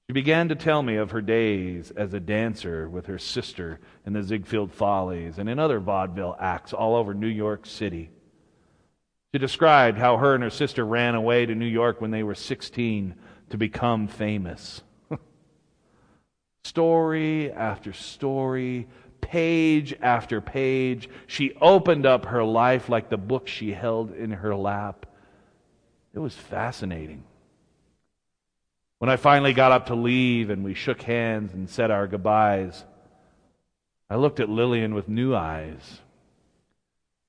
She 0.08 0.14
began 0.14 0.48
to 0.48 0.56
tell 0.56 0.84
me 0.84 0.96
of 0.96 1.12
her 1.12 1.22
days 1.22 1.92
as 1.92 2.14
a 2.14 2.22
dancer 2.22 2.88
with 2.88 3.08
her 3.08 3.20
sister 3.20 3.82
in 4.06 4.14
the 4.14 4.24
Ziegfeld 4.24 4.72
Follies 4.72 5.38
and 5.38 5.50
in 5.50 5.60
other 5.60 5.82
vaudeville 5.82 6.38
acts 6.40 6.72
all 6.72 6.96
over 6.96 7.14
New 7.14 7.28
York 7.28 7.66
City. 7.66 8.10
She 9.34 9.40
described 9.40 9.98
how 9.98 10.18
her 10.18 10.36
and 10.36 10.44
her 10.44 10.50
sister 10.50 10.86
ran 10.86 11.16
away 11.16 11.46
to 11.46 11.56
New 11.56 11.66
York 11.66 12.02
when 12.02 12.12
they 12.12 12.24
were 12.24 12.36
16 12.36 13.16
to 13.50 13.58
become 13.58 14.08
famous. 14.08 14.82
story 16.66 17.52
after 17.52 17.94
story, 17.94 18.88
page 19.22 19.94
after 20.02 20.42
page, 20.42 21.10
she 21.28 21.54
opened 21.62 22.06
up 22.06 22.26
her 22.26 22.44
life 22.44 22.90
like 22.90 23.10
the 23.10 23.18
book 23.18 23.48
she 23.48 23.72
held 23.72 24.14
in 24.14 24.32
her 24.32 24.54
lap. 24.54 25.06
It 26.14 26.20
was 26.20 26.36
fascinating. 26.36 27.24
When 29.00 29.10
I 29.10 29.16
finally 29.16 29.54
got 29.54 29.72
up 29.72 29.88
to 29.88 29.96
leave 29.96 30.50
and 30.50 30.64
we 30.64 30.74
shook 30.74 31.02
hands 31.04 31.54
and 31.54 31.70
said 31.70 31.90
our 31.90 32.06
goodbyes, 32.06 32.84
I 34.10 34.18
looked 34.18 34.42
at 34.42 34.50
Lillian 34.50 34.94
with 34.94 35.08
new 35.08 35.34
eyes. 35.34 36.02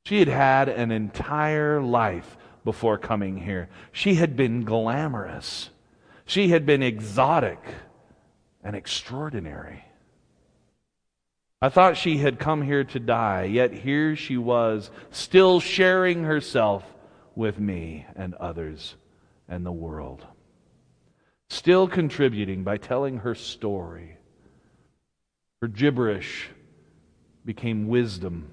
She 0.04 0.18
had 0.18 0.28
had 0.28 0.68
an 0.68 0.90
entire 0.90 1.80
life 1.80 2.36
before 2.64 2.98
coming 2.98 3.38
here. 3.38 3.68
She 3.92 4.14
had 4.14 4.36
been 4.36 4.64
glamorous. 4.64 5.70
She 6.26 6.48
had 6.48 6.66
been 6.66 6.82
exotic 6.82 7.60
and 8.62 8.74
extraordinary. 8.74 9.84
I 11.60 11.68
thought 11.68 11.96
she 11.96 12.18
had 12.18 12.40
come 12.40 12.62
here 12.62 12.82
to 12.82 12.98
die, 12.98 13.44
yet 13.44 13.72
here 13.72 14.16
she 14.16 14.36
was, 14.36 14.90
still 15.10 15.60
sharing 15.60 16.24
herself 16.24 16.84
with 17.36 17.60
me 17.60 18.04
and 18.16 18.34
others 18.34 18.96
and 19.48 19.64
the 19.64 19.72
world. 19.72 20.26
Still 21.48 21.86
contributing 21.86 22.64
by 22.64 22.78
telling 22.78 23.18
her 23.18 23.36
story. 23.36 24.16
Her 25.60 25.68
gibberish 25.68 26.50
became 27.44 27.86
wisdom. 27.86 28.50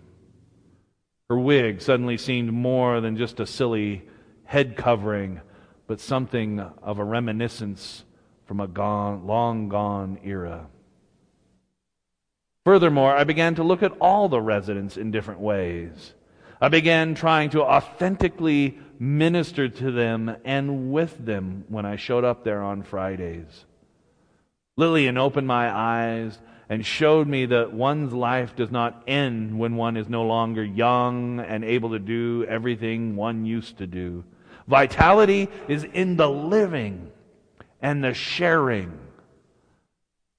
Her 1.30 1.38
wig 1.38 1.82
suddenly 1.82 2.18
seemed 2.18 2.52
more 2.52 3.02
than 3.02 3.16
just 3.16 3.40
a 3.40 3.46
silly 3.46 4.04
head 4.46 4.76
covering, 4.76 5.42
but 5.86 6.00
something 6.00 6.60
of 6.60 6.98
a 6.98 7.04
reminiscence 7.04 8.04
from 8.46 8.60
a 8.60 8.68
gone, 8.68 9.28
long 9.28 9.70
gone 9.70 10.18
era. 10.24 10.68
Furthermore, 12.66 13.16
I 13.16 13.26
began 13.26 13.54
to 13.56 13.64
look 13.64 13.84
at 13.84 13.96
all 14.02 14.28
the 14.28 14.42
residents 14.42 14.98
in 14.98 15.12
different 15.12 15.40
ways. 15.40 16.16
I 16.60 16.68
began 16.70 17.14
trying 17.14 17.52
to 17.52 17.62
authentically 17.62 18.80
minister 18.98 19.70
to 19.70 19.92
them 19.92 20.36
and 20.44 20.92
with 20.92 21.24
them 21.24 21.64
when 21.68 21.86
I 21.86 21.96
showed 21.96 22.24
up 22.24 22.44
there 22.44 22.64
on 22.64 22.82
Fridays. 22.82 23.66
Lillian 24.78 25.18
opened 25.18 25.48
my 25.48 25.70
eyes 25.70 26.40
and 26.70 26.86
showed 26.86 27.28
me 27.28 27.48
that 27.48 27.74
one's 27.74 28.14
life 28.14 28.56
does 28.56 28.70
not 28.70 29.04
end 29.08 29.58
when 29.58 29.76
one 29.76 29.98
is 29.98 30.08
no 30.08 30.24
longer 30.24 30.64
young 30.64 31.40
and 31.40 31.66
able 31.66 31.90
to 31.90 32.00
do 32.00 32.46
everything 32.48 33.16
one 33.16 33.44
used 33.44 33.80
to 33.80 33.88
do. 33.88 34.24
Vitality 34.68 35.50
is 35.68 35.84
in 35.84 36.16
the 36.16 36.30
living 36.30 37.12
and 37.82 38.04
the 38.04 38.14
sharing 38.14 39.00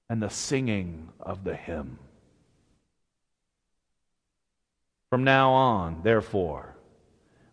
and 0.09 0.23
the 0.23 0.29
singing 0.29 1.09
of 1.19 1.43
the 1.43 1.55
hymn. 1.55 1.99
From 5.09 5.25
now 5.25 5.51
on, 5.51 6.01
therefore, 6.03 6.77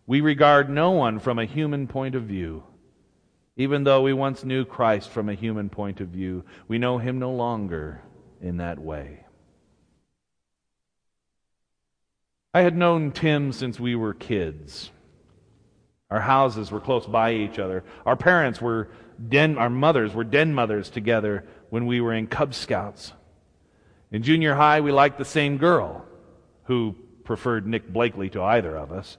we 0.07 0.21
regard 0.21 0.69
no 0.69 0.91
one 0.91 1.19
from 1.19 1.37
a 1.37 1.45
human 1.45 1.87
point 1.87 2.15
of 2.15 2.23
view. 2.23 2.63
Even 3.57 3.83
though 3.83 4.03
we 4.03 4.13
once 4.13 4.45
knew 4.45 4.63
Christ 4.63 5.09
from 5.09 5.27
a 5.27 5.33
human 5.33 5.69
point 5.69 5.99
of 5.99 6.07
view, 6.07 6.45
we 6.69 6.77
know 6.77 6.97
him 6.97 7.19
no 7.19 7.31
longer 7.31 8.01
in 8.41 8.57
that 8.57 8.79
way. 8.79 9.25
I 12.53 12.61
had 12.61 12.75
known 12.75 13.11
Tim 13.11 13.51
since 13.51 13.79
we 13.79 13.95
were 13.95 14.13
kids. 14.13 14.91
Our 16.09 16.21
houses 16.21 16.71
were 16.71 16.79
close 16.79 17.05
by 17.05 17.33
each 17.33 17.59
other. 17.59 17.83
Our 18.05 18.15
parents 18.15 18.59
were 18.59 18.89
den, 19.27 19.57
our 19.57 19.69
mothers 19.69 20.13
were 20.13 20.23
den 20.23 20.53
mothers 20.53 20.89
together 20.89 21.45
when 21.69 21.85
we 21.85 22.01
were 22.01 22.13
in 22.13 22.27
Cub 22.27 22.55
Scouts. 22.55 23.13
In 24.11 24.23
junior 24.23 24.55
high, 24.55 24.81
we 24.81 24.91
liked 24.91 25.19
the 25.19 25.25
same 25.25 25.57
girl 25.57 26.03
who 26.63 26.95
preferred 27.23 27.67
Nick 27.67 27.87
Blakely 27.87 28.29
to 28.31 28.41
either 28.41 28.75
of 28.75 28.91
us. 28.91 29.17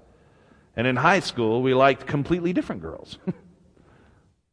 And 0.77 0.87
in 0.87 0.97
high 0.97 1.21
school, 1.21 1.63
we 1.63 1.75
liked 1.75 2.07
completely 2.07 2.53
different 2.53 2.83
girls. 2.83 3.19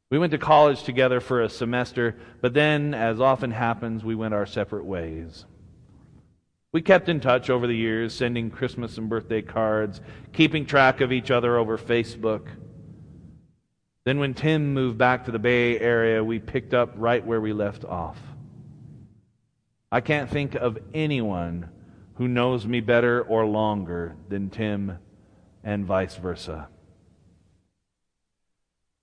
we 0.09 0.17
went 0.17 0.31
to 0.31 0.37
college 0.37 0.83
together 0.83 1.19
for 1.19 1.41
a 1.41 1.49
semester, 1.49 2.15
but 2.41 2.53
then, 2.53 2.93
as 2.93 3.19
often 3.19 3.51
happens, 3.51 4.03
we 4.03 4.15
went 4.15 4.33
our 4.33 4.45
separate 4.45 4.85
ways. 4.85 5.45
We 6.71 6.81
kept 6.81 7.09
in 7.09 7.19
touch 7.19 7.49
over 7.49 7.67
the 7.67 7.75
years, 7.75 8.13
sending 8.13 8.49
Christmas 8.49 8.97
and 8.97 9.09
birthday 9.09 9.41
cards, 9.41 9.99
keeping 10.31 10.65
track 10.65 11.01
of 11.01 11.11
each 11.11 11.31
other 11.31 11.57
over 11.57 11.77
Facebook. 11.77 12.47
Then, 14.05 14.19
when 14.19 14.33
Tim 14.33 14.73
moved 14.73 14.97
back 14.97 15.25
to 15.25 15.31
the 15.31 15.39
Bay 15.39 15.77
Area, 15.79 16.23
we 16.23 16.39
picked 16.39 16.73
up 16.73 16.93
right 16.95 17.25
where 17.25 17.41
we 17.41 17.51
left 17.51 17.83
off. 17.83 18.19
I 19.91 20.01
can't 20.01 20.29
think 20.29 20.55
of 20.55 20.77
anyone 20.93 21.69
who 22.15 22.27
knows 22.27 22.65
me 22.65 22.79
better 22.79 23.21
or 23.21 23.45
longer 23.45 24.15
than 24.29 24.49
Tim, 24.49 24.99
and 25.63 25.85
vice 25.85 26.15
versa. 26.15 26.69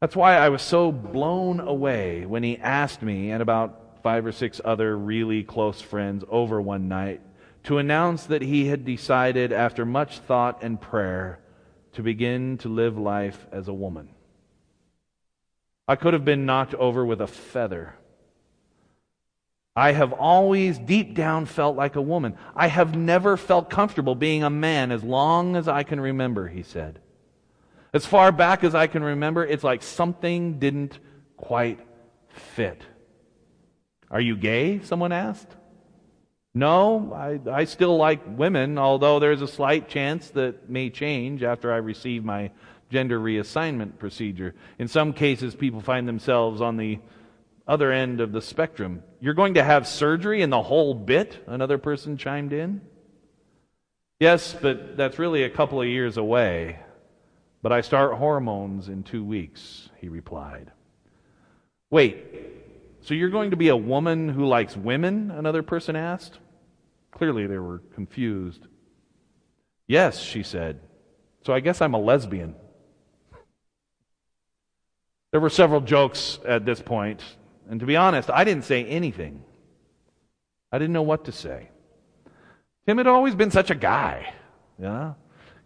That's 0.05 0.17
why 0.17 0.37
I 0.37 0.51
was 0.51 0.61
so 0.61 0.93
blown 0.93 1.61
away 1.61 2.27
when 2.27 2.43
he 2.43 2.59
asked 2.59 3.01
me 3.01 3.31
and 3.31 3.41
about 3.41 4.01
five 4.03 4.27
or 4.27 4.33
six 4.33 4.61
other 4.63 4.99
really 4.99 5.43
close 5.43 5.81
friends 5.81 6.23
over 6.29 6.61
one 6.61 6.89
night 6.89 7.23
to 7.63 7.79
announce 7.79 8.27
that 8.27 8.43
he 8.43 8.67
had 8.67 8.85
decided, 8.85 9.51
after 9.51 9.87
much 9.87 10.19
thought 10.19 10.63
and 10.63 10.79
prayer, 10.79 11.41
to 11.95 12.03
begin 12.03 12.59
to 12.59 12.69
live 12.69 12.99
life 12.99 13.47
as 13.51 13.67
a 13.67 13.73
woman. 13.73 14.11
I 15.89 15.97
could 15.97 16.13
have 16.13 16.27
been 16.27 16.45
knocked 16.45 16.75
over 16.75 17.07
with 17.07 17.23
a 17.23 17.27
feather. 17.27 17.95
I 19.75 19.93
have 19.93 20.13
always 20.13 20.79
deep 20.79 21.15
down 21.15 21.47
felt 21.47 21.77
like 21.77 21.97
a 21.97 22.03
woman. 22.03 22.37
I 22.55 22.67
have 22.67 22.95
never 22.95 23.39
felt 23.39 23.71
comfortable 23.71 24.15
being 24.15 24.43
a 24.43 24.51
man 24.51 24.93
as 24.93 25.03
long 25.03 25.57
as 25.57 25.67
I 25.67 25.83
can 25.83 25.99
remember, 25.99 26.49
he 26.49 26.63
said. 26.63 27.01
As 27.95 28.05
far 28.05 28.33
back 28.33 28.65
as 28.65 28.75
I 28.75 28.89
can 28.89 29.05
remember, 29.05 29.47
it's 29.47 29.63
like 29.63 29.85
something 29.85 30.59
didn't 30.59 30.99
quite 31.37 31.79
fit. 32.29 32.83
Are 34.11 34.21
you 34.21 34.37
gay? 34.37 34.81
Someone 34.81 35.13
asked. 35.13 35.55
No, 36.55 37.13
I, 37.15 37.39
I 37.49 37.65
still 37.65 37.97
like 37.97 38.21
women, 38.27 38.79
although 38.79 39.21
there's 39.21 39.43
a 39.43 39.49
slight 39.49 39.89
chance 39.89 40.31
that 40.31 40.69
may 40.69 40.91
change 40.91 41.45
after 41.45 41.73
I 41.73 41.77
receive 41.77 42.25
my 42.25 42.51
gender 42.91 43.19
reassignment 43.19 43.99
procedure. 43.99 44.57
In 44.81 44.89
some 44.89 45.13
cases, 45.13 45.55
people 45.55 45.81
find 45.81 46.07
themselves 46.09 46.61
on 46.61 46.77
the 46.77 46.99
other 47.67 47.93
end 47.93 48.21
of 48.21 48.33
the 48.33 48.43
spectrum. 48.43 49.05
You're 49.21 49.35
going 49.35 49.55
to 49.55 49.65
have 49.65 49.87
surgery 49.87 50.43
in 50.43 50.51
the 50.51 50.63
whole 50.63 50.95
bit? 50.95 51.45
Another 51.47 51.79
person 51.79 52.17
chimed 52.17 52.53
in. 52.53 52.81
Yes, 54.19 54.53
but 54.61 54.97
that's 54.97 55.21
really 55.21 55.45
a 55.45 55.51
couple 55.51 55.81
of 55.81 55.87
years 55.87 56.17
away. 56.17 56.81
But 57.65 57.73
I 57.73 57.81
start 57.81 58.19
hormones 58.19 58.91
in 58.91 59.05
two 59.05 59.25
weeks, 59.25 59.89
he 59.99 60.11
replied. 60.11 60.71
Wait, 61.89 62.23
so 63.01 63.15
you're 63.15 63.31
going 63.31 63.53
to 63.53 63.57
be 63.57 63.69
a 63.69 63.77
woman 63.77 64.29
who 64.29 64.45
likes 64.45 64.77
women? 64.77 65.31
Another 65.31 65.63
person 65.63 65.97
asked. 65.97 66.41
Clearly 67.11 67.47
they 67.47 67.57
were 67.57 67.79
confused. 67.95 68.67
Yes, 69.87 70.21
she 70.21 70.43
said. 70.43 70.79
So 71.47 71.55
I 71.55 71.61
guess 71.61 71.81
I'm 71.81 71.95
a 71.95 71.99
lesbian. 71.99 72.55
There 75.31 75.41
were 75.41 75.49
several 75.49 75.81
jokes 75.81 76.41
at 76.47 76.67
this 76.67 76.83
point, 76.83 77.23
and 77.71 77.81
to 77.81 77.87
be 77.87 77.97
honest, 77.97 78.29
I 78.29 78.45
didn't 78.45 78.65
say 78.65 78.85
anything. 78.85 79.43
I 80.71 80.79
didn't 80.79 80.93
know 80.93 81.01
what 81.01 81.25
to 81.25 81.33
say. 81.33 81.71
Tim 82.87 82.99
had 82.99 83.07
always 83.07 83.35
been 83.35 83.51
such 83.51 83.71
a 83.71 83.75
guy. 83.75 84.35
You 84.79 84.85
know? 84.85 85.17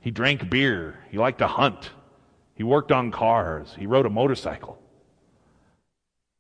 He 0.01 0.11
drank 0.11 0.49
beer. 0.49 0.99
He 1.11 1.19
liked 1.19 1.39
to 1.39 1.47
hunt. 1.47 1.91
He 2.55 2.63
worked 2.63 2.93
on 2.93 3.11
cars. 3.11 3.75
He 3.79 3.87
rode 3.87 4.07
a 4.07 4.11
motorcycle. 4.11 4.81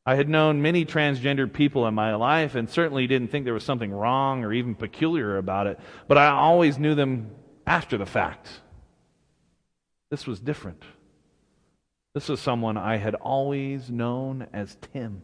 I 0.06 0.14
had 0.14 0.28
known 0.28 0.62
many 0.62 0.86
transgendered 0.86 1.52
people 1.52 1.86
in 1.86 1.92
my 1.94 2.14
life 2.14 2.54
and 2.54 2.70
certainly 2.70 3.06
didn't 3.06 3.28
think 3.28 3.44
there 3.44 3.52
was 3.52 3.62
something 3.62 3.92
wrong 3.92 4.42
or 4.42 4.54
even 4.54 4.74
peculiar 4.74 5.36
about 5.36 5.66
it, 5.66 5.78
but 6.06 6.16
I 6.16 6.28
always 6.28 6.78
knew 6.78 6.94
them 6.94 7.30
after 7.66 7.98
the 7.98 8.06
fact. 8.06 8.48
This 10.10 10.26
was 10.26 10.40
different. 10.40 10.82
This 12.14 12.28
was 12.28 12.40
someone 12.40 12.78
I 12.78 12.96
had 12.96 13.14
always 13.16 13.90
known 13.90 14.46
as 14.52 14.78
Tim. 14.92 15.22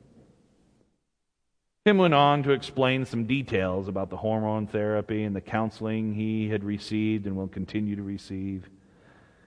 Tim 1.84 1.98
went 1.98 2.14
on 2.14 2.42
to 2.44 2.52
explain 2.52 3.04
some 3.04 3.26
details 3.26 3.88
about 3.88 4.08
the 4.08 4.16
hormone 4.16 4.66
therapy 4.66 5.24
and 5.24 5.36
the 5.36 5.42
counseling 5.42 6.14
he 6.14 6.48
had 6.48 6.64
received 6.64 7.26
and 7.26 7.36
will 7.36 7.46
continue 7.46 7.94
to 7.94 8.02
receive. 8.02 8.70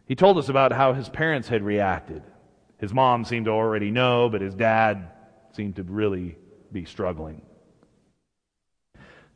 He 0.06 0.14
told 0.14 0.38
us 0.38 0.48
about 0.48 0.72
how 0.72 0.94
his 0.94 1.10
parents 1.10 1.48
had 1.48 1.64
reacted. 1.64 2.22
His 2.78 2.94
mom 2.94 3.26
seemed 3.26 3.46
to 3.46 3.52
already 3.52 3.90
know, 3.90 4.30
but 4.30 4.42
his 4.42 4.54
dad 4.54 5.10
seemed 5.54 5.78
to 5.78 5.84
really 5.84 6.38
be 6.72 6.86
struggling. 6.86 7.42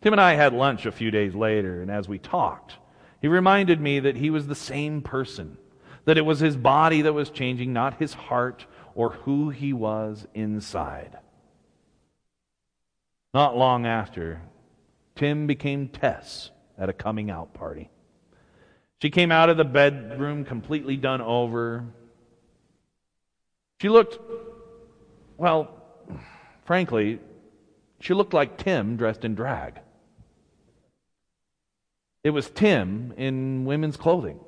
Tim 0.01 0.13
and 0.13 0.21
I 0.21 0.35
had 0.35 0.53
lunch 0.53 0.85
a 0.85 0.91
few 0.91 1.09
days 1.09 1.33
later, 1.33 1.81
and 1.81 1.89
as 1.89 2.07
we 2.07 2.19
talked, 2.19 2.75
he 3.19 3.27
reminded 3.27 3.81
me 3.81 3.99
that 3.99 4.17
he 4.17 4.29
was 4.29 4.45
the 4.45 4.53
same 4.53 5.01
person, 5.01 5.57
that 6.05 6.19
it 6.19 6.25
was 6.25 6.39
his 6.39 6.55
body 6.55 7.01
that 7.01 7.13
was 7.13 7.31
changing, 7.31 7.73
not 7.73 7.97
his 7.97 8.13
heart 8.13 8.67
or 8.93 9.09
who 9.09 9.49
he 9.49 9.73
was 9.73 10.27
inside. 10.35 11.17
Not 13.33 13.57
long 13.57 13.85
after, 13.85 14.41
Tim 15.15 15.47
became 15.47 15.87
Tess 15.87 16.51
at 16.77 16.89
a 16.89 16.93
coming 16.93 17.29
out 17.29 17.53
party. 17.53 17.89
She 19.01 19.09
came 19.09 19.31
out 19.31 19.49
of 19.49 19.57
the 19.57 19.63
bedroom 19.63 20.43
completely 20.45 20.97
done 20.97 21.21
over. 21.21 21.85
She 23.81 23.89
looked, 23.89 24.19
well, 25.37 25.75
frankly, 26.65 27.19
she 27.99 28.13
looked 28.13 28.33
like 28.33 28.57
Tim 28.57 28.97
dressed 28.97 29.25
in 29.25 29.33
drag. 29.33 29.79
It 32.23 32.29
was 32.31 32.49
Tim 32.49 33.13
in 33.17 33.65
women's 33.65 33.97
clothing. 33.97 34.39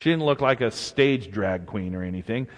She 0.00 0.10
didn't 0.10 0.24
look 0.24 0.40
like 0.40 0.60
a 0.60 0.70
stage 0.70 1.30
drag 1.30 1.66
queen 1.66 1.94
or 1.94 2.02
anything, 2.02 2.48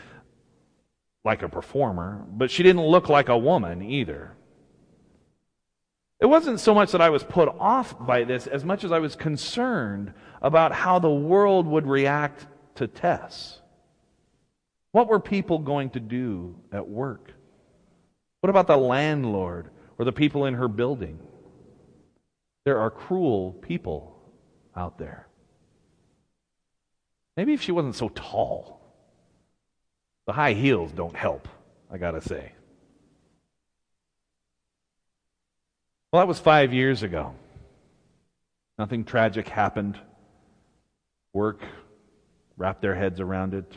like 1.24 1.42
a 1.42 1.48
performer, 1.48 2.24
but 2.30 2.50
she 2.50 2.62
didn't 2.62 2.86
look 2.86 3.08
like 3.08 3.28
a 3.28 3.38
woman 3.38 3.82
either. 3.82 4.34
It 6.20 6.26
wasn't 6.26 6.58
so 6.58 6.74
much 6.74 6.92
that 6.92 7.00
I 7.00 7.10
was 7.10 7.22
put 7.22 7.48
off 7.48 7.98
by 8.04 8.24
this 8.24 8.46
as 8.46 8.64
much 8.64 8.82
as 8.82 8.90
I 8.90 8.98
was 8.98 9.14
concerned 9.14 10.12
about 10.42 10.72
how 10.72 10.98
the 10.98 11.10
world 11.10 11.66
would 11.66 11.86
react 11.86 12.46
to 12.76 12.88
Tess. 12.88 13.60
What 14.92 15.08
were 15.08 15.20
people 15.20 15.58
going 15.58 15.90
to 15.90 16.00
do 16.00 16.56
at 16.72 16.88
work? 16.88 17.32
What 18.40 18.50
about 18.50 18.66
the 18.66 18.76
landlord 18.76 19.70
or 19.98 20.04
the 20.04 20.12
people 20.12 20.46
in 20.46 20.54
her 20.54 20.68
building? 20.68 21.18
There 22.64 22.80
are 22.80 22.90
cruel 22.90 23.52
people 23.52 24.20
out 24.76 24.98
there. 24.98 25.28
Maybe 27.36 27.52
if 27.52 27.62
she 27.62 27.72
wasn't 27.72 27.94
so 27.94 28.08
tall. 28.08 28.77
The 30.28 30.34
high 30.34 30.52
heels 30.52 30.92
don't 30.92 31.16
help, 31.16 31.48
I 31.90 31.96
gotta 31.96 32.20
say. 32.20 32.52
Well, 36.12 36.20
that 36.20 36.28
was 36.28 36.38
five 36.38 36.74
years 36.74 37.02
ago. 37.02 37.34
Nothing 38.78 39.04
tragic 39.04 39.48
happened. 39.48 39.98
Work 41.32 41.62
wrapped 42.58 42.82
their 42.82 42.94
heads 42.94 43.20
around 43.20 43.54
it. 43.54 43.74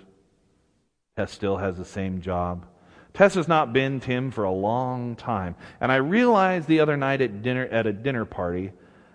Tess 1.16 1.32
still 1.32 1.56
has 1.56 1.78
the 1.78 1.86
same 1.86 2.20
job. 2.20 2.66
Tess 3.14 3.36
has 3.36 3.48
not 3.48 3.72
been 3.72 4.02
Tim 4.02 4.30
for 4.30 4.44
a 4.44 4.52
long 4.52 5.16
time. 5.16 5.56
And 5.80 5.90
I 5.90 5.96
realized 5.96 6.68
the 6.68 6.82
other 6.82 6.98
night 6.98 7.22
at 7.22 7.42
dinner 7.42 7.66
at 7.68 7.88
a 7.88 7.94
dinner 7.94 8.26
party, 8.26 8.74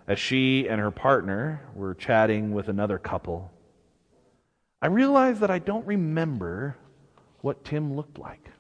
as 0.09 0.19
she 0.19 0.71
and 0.71 0.81
her 0.81 0.90
partner 0.90 1.61
were 1.75 1.93
chatting 1.93 2.55
with 2.55 2.71
another 2.71 2.97
couple, 2.97 3.52
I 4.81 4.87
realized 4.87 5.40
that 5.40 5.50
I 5.50 5.59
don't 5.59 5.87
remember 5.87 6.78
what 7.47 7.65
Tim 7.65 7.95
looked 7.95 8.19
like. 8.19 8.50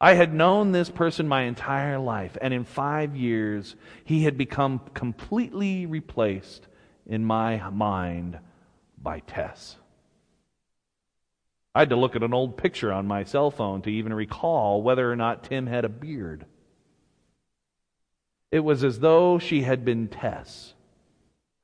I 0.00 0.14
had 0.14 0.32
known 0.32 0.72
this 0.72 0.88
person 0.88 1.28
my 1.28 1.42
entire 1.42 1.98
life, 1.98 2.38
and 2.40 2.54
in 2.54 2.64
five 2.64 3.14
years, 3.14 3.76
he 4.02 4.24
had 4.24 4.38
become 4.38 4.80
completely 4.94 5.84
replaced 5.84 6.66
in 7.04 7.26
my 7.26 7.68
mind 7.68 8.38
by 8.96 9.20
Tess. 9.20 9.76
I 11.74 11.80
had 11.80 11.90
to 11.90 11.96
look 11.96 12.16
at 12.16 12.22
an 12.22 12.32
old 12.32 12.56
picture 12.56 12.90
on 12.90 13.06
my 13.06 13.24
cell 13.24 13.50
phone 13.50 13.82
to 13.82 13.90
even 13.90 14.14
recall 14.14 14.80
whether 14.80 15.12
or 15.12 15.14
not 15.14 15.44
Tim 15.44 15.66
had 15.66 15.84
a 15.84 15.90
beard. 15.90 16.46
It 18.50 18.60
was 18.60 18.82
as 18.82 19.00
though 19.00 19.38
she 19.38 19.64
had 19.64 19.84
been 19.84 20.08
Tess 20.08 20.72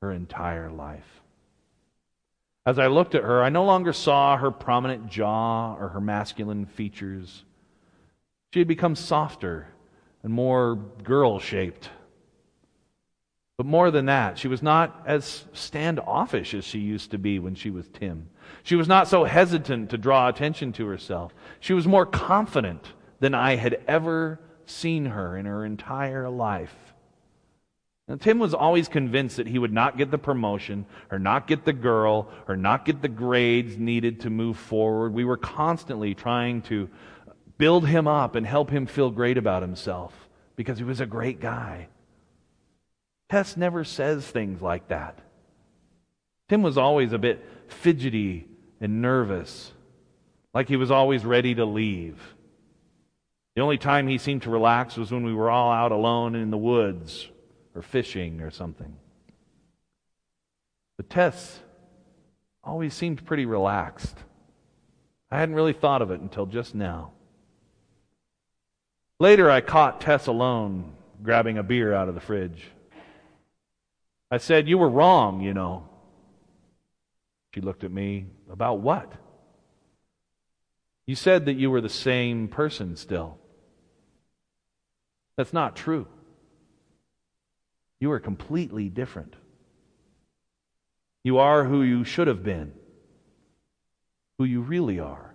her 0.02 0.12
entire 0.12 0.70
life. 0.70 1.22
As 2.66 2.78
I 2.78 2.86
looked 2.86 3.14
at 3.14 3.24
her, 3.24 3.42
I 3.42 3.50
no 3.50 3.64
longer 3.64 3.92
saw 3.92 4.36
her 4.36 4.50
prominent 4.50 5.08
jaw 5.08 5.76
or 5.76 5.88
her 5.88 6.00
masculine 6.00 6.64
features. 6.64 7.44
She 8.52 8.60
had 8.60 8.68
become 8.68 8.96
softer 8.96 9.68
and 10.22 10.32
more 10.32 10.76
girl 10.76 11.38
shaped. 11.38 11.90
But 13.58 13.66
more 13.66 13.90
than 13.90 14.06
that, 14.06 14.38
she 14.38 14.48
was 14.48 14.62
not 14.62 15.02
as 15.06 15.44
standoffish 15.52 16.54
as 16.54 16.64
she 16.64 16.78
used 16.78 17.10
to 17.10 17.18
be 17.18 17.38
when 17.38 17.54
she 17.54 17.70
was 17.70 17.86
Tim. 17.88 18.28
She 18.62 18.74
was 18.74 18.88
not 18.88 19.06
so 19.06 19.24
hesitant 19.24 19.90
to 19.90 19.98
draw 19.98 20.28
attention 20.28 20.72
to 20.72 20.86
herself. 20.86 21.34
She 21.60 21.74
was 21.74 21.86
more 21.86 22.06
confident 22.06 22.94
than 23.20 23.34
I 23.34 23.56
had 23.56 23.82
ever 23.86 24.40
seen 24.66 25.06
her 25.06 25.36
in 25.36 25.46
her 25.46 25.64
entire 25.64 26.28
life. 26.30 26.93
Now, 28.06 28.16
Tim 28.16 28.38
was 28.38 28.52
always 28.52 28.86
convinced 28.86 29.38
that 29.38 29.46
he 29.46 29.58
would 29.58 29.72
not 29.72 29.96
get 29.96 30.10
the 30.10 30.18
promotion, 30.18 30.84
or 31.10 31.18
not 31.18 31.46
get 31.46 31.64
the 31.64 31.72
girl, 31.72 32.28
or 32.46 32.56
not 32.56 32.84
get 32.84 33.00
the 33.00 33.08
grades 33.08 33.78
needed 33.78 34.20
to 34.20 34.30
move 34.30 34.58
forward. 34.58 35.14
We 35.14 35.24
were 35.24 35.38
constantly 35.38 36.14
trying 36.14 36.62
to 36.62 36.90
build 37.56 37.86
him 37.86 38.06
up 38.06 38.34
and 38.34 38.46
help 38.46 38.68
him 38.68 38.86
feel 38.86 39.10
great 39.10 39.38
about 39.38 39.62
himself 39.62 40.12
because 40.54 40.76
he 40.76 40.84
was 40.84 41.00
a 41.00 41.06
great 41.06 41.40
guy. 41.40 41.88
Tess 43.30 43.56
never 43.56 43.84
says 43.84 44.26
things 44.26 44.60
like 44.60 44.88
that. 44.88 45.18
Tim 46.50 46.62
was 46.62 46.76
always 46.76 47.14
a 47.14 47.18
bit 47.18 47.42
fidgety 47.68 48.46
and 48.82 49.00
nervous, 49.00 49.72
like 50.52 50.68
he 50.68 50.76
was 50.76 50.90
always 50.90 51.24
ready 51.24 51.54
to 51.54 51.64
leave. 51.64 52.34
The 53.56 53.62
only 53.62 53.78
time 53.78 54.08
he 54.08 54.18
seemed 54.18 54.42
to 54.42 54.50
relax 54.50 54.96
was 54.98 55.10
when 55.10 55.24
we 55.24 55.32
were 55.32 55.48
all 55.48 55.72
out 55.72 55.90
alone 55.90 56.34
in 56.34 56.50
the 56.50 56.58
woods 56.58 57.30
or 57.74 57.82
fishing 57.82 58.40
or 58.40 58.50
something. 58.50 58.96
The 60.96 61.02
Tess 61.02 61.60
always 62.62 62.94
seemed 62.94 63.24
pretty 63.26 63.46
relaxed. 63.46 64.16
I 65.30 65.38
hadn't 65.38 65.54
really 65.54 65.72
thought 65.72 66.02
of 66.02 66.10
it 66.10 66.20
until 66.20 66.46
just 66.46 66.74
now. 66.74 67.12
Later, 69.18 69.50
I 69.50 69.60
caught 69.60 70.00
Tess 70.00 70.26
alone 70.26 70.92
grabbing 71.22 71.58
a 71.58 71.62
beer 71.62 71.92
out 71.92 72.08
of 72.08 72.14
the 72.14 72.20
fridge. 72.20 72.64
I 74.30 74.38
said, 74.38 74.68
You 74.68 74.78
were 74.78 74.88
wrong, 74.88 75.40
you 75.40 75.54
know. 75.54 75.88
She 77.54 77.60
looked 77.60 77.84
at 77.84 77.92
me. 77.92 78.26
About 78.50 78.80
what? 78.80 79.12
You 81.06 81.14
said 81.14 81.46
that 81.46 81.54
you 81.54 81.70
were 81.70 81.80
the 81.80 81.88
same 81.88 82.48
person 82.48 82.96
still. 82.96 83.38
That's 85.36 85.52
not 85.52 85.76
true. 85.76 86.06
You 88.04 88.12
are 88.12 88.20
completely 88.20 88.90
different. 88.90 89.32
You 91.22 91.38
are 91.38 91.64
who 91.64 91.80
you 91.80 92.04
should 92.04 92.26
have 92.26 92.42
been, 92.42 92.74
who 94.36 94.44
you 94.44 94.60
really 94.60 95.00
are. 95.00 95.34